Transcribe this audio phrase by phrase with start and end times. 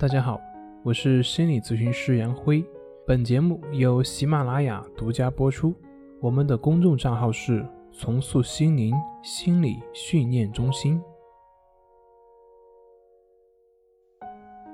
[0.00, 0.40] 大家好，
[0.82, 2.64] 我是心理咨询师杨辉。
[3.06, 5.74] 本节目由喜马拉雅独家播出。
[6.22, 10.98] 我们的公众账号是“重塑心灵心理训练中心”。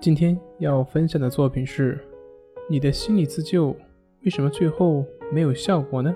[0.00, 1.98] 今天要分享的作品是：
[2.70, 3.76] 你的心理自救
[4.22, 6.14] 为什么最后没有效果呢？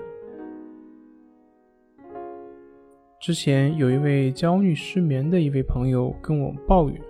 [3.19, 7.01] 之前有一位焦虑失眠的一位朋友跟我抱怨，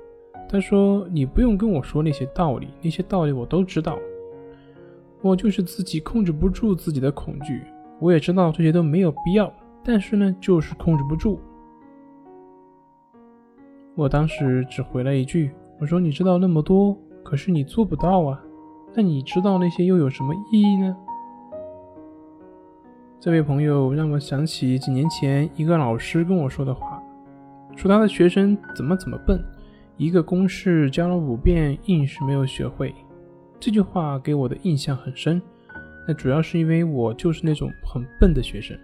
[0.51, 3.97] 他说：“你不用跟我说那些道理，那些道理我都知道。
[5.21, 7.63] 我就是自己控制不住自己的恐惧，
[7.99, 9.51] 我也知道这些都没有必要，
[9.81, 11.39] 但是呢，就是控制不住。”
[13.95, 18.43] 我当时只回了一句：“我说你知道那么多，可是你做不到啊，
[18.93, 20.97] 那你知道那些又有什么意义呢？”
[23.21, 27.01] 这位朋友让我想起几年前一个老师跟我说的话，
[27.77, 29.41] 说他的学生怎么怎么笨，
[30.01, 32.91] 一个公式教了五遍硬是没有学会。
[33.59, 35.39] 这句话给我的印象很深，
[36.07, 38.75] 那主要是因为我就是那种很笨的学生，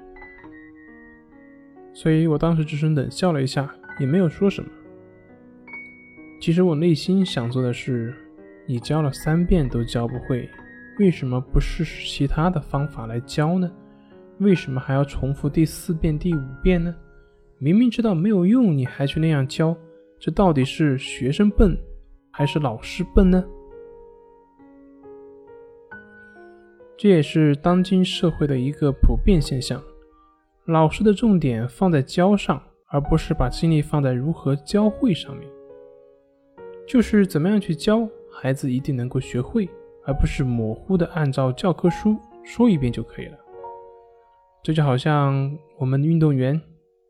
[1.92, 3.68] 所以我当时只是冷笑了一下，
[4.00, 4.70] 也没有说什么。
[6.40, 8.14] 其实我内心想做的是，
[8.68, 10.48] 你教了三遍都教不会，
[11.00, 13.68] 为什么不试试其他的方法来教呢？
[14.38, 16.94] 为什么还要重复第四遍、第五遍呢？
[17.58, 19.76] 明明知道没有用，你还去那样教，
[20.20, 21.78] 这到底是学生笨，
[22.32, 23.44] 还是老师笨呢？
[26.98, 29.82] 这也是当今社会的一个普遍现象：
[30.66, 35.48] 老师的重点放在教上，而不是把精力放在如何教会上面。
[36.88, 39.70] 就是怎么样去教，孩子一定能够学会，
[40.06, 43.38] 而不是模糊的按照教科书说一遍就可以了。
[44.64, 46.60] 这就好像我们运动员，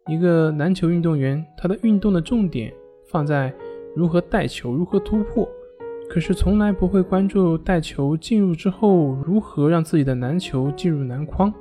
[0.07, 2.73] 一个篮球运动员，他的运动的重点
[3.07, 3.53] 放在
[3.95, 5.47] 如何带球、如何突破，
[6.09, 11.53] 可是从来不会关注带球进入之后如何让自己的篮球进入篮筐。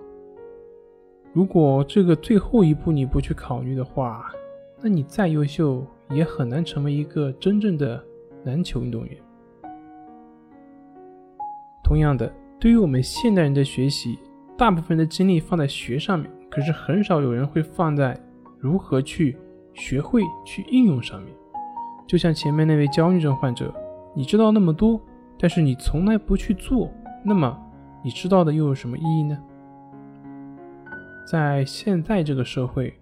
[1.32, 4.30] 如果这个最后一步你不去考虑的话，
[4.82, 8.02] 那你再优秀也很难成为一个真正的
[8.44, 9.16] 篮球运动员。
[11.82, 14.18] 同样的，对于我们现代人的学习。
[14.58, 18.18] 大部分的精力放在学上面，可是很少有人会放在
[18.58, 19.36] 如何去
[19.76, 21.32] 学会去应用上面。
[22.06, 23.74] 就像前面那位焦虑症患者，
[24.14, 25.00] 你知道那么多，
[25.38, 26.92] 但是你从来不去做，
[27.24, 27.56] 那么
[28.02, 29.38] 你知道的又有什么意义呢？
[31.26, 32.94] 在现在这个社会，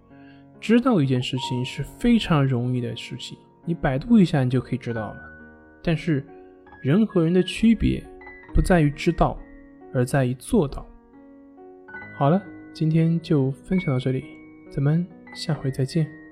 [0.59, 3.37] 知道一件事情是非常容易的事情，
[3.67, 5.17] 你百度一下你就可以知道了。
[5.83, 6.27] 但是
[6.83, 8.03] 人和人的区别
[8.55, 9.37] 不在于知道，
[9.93, 10.87] 而在于做到。
[12.17, 12.43] 好了，
[12.73, 14.25] 今天就分享到这里，
[14.71, 16.24] 咱们下回再见。